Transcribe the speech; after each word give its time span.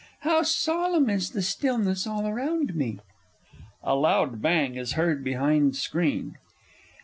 How 0.21 0.41
solemn 0.41 1.11
is 1.11 1.29
the 1.29 1.43
stillness 1.43 2.07
all 2.07 2.25
around 2.25 2.73
me! 2.73 2.97
[_A 3.83 4.01
loud 4.01 4.41
bang 4.41 4.73
is 4.73 4.93
heard 4.93 5.23
behind 5.23 5.75
screen. 5.75 6.37